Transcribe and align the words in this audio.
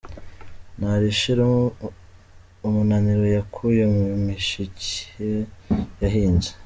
Ntarashira 0.77 1.43
umunaniro 2.67 3.25
yakuye 3.37 3.83
mu 3.93 4.03
mishike 4.25 5.29
yahinze. 6.01 6.49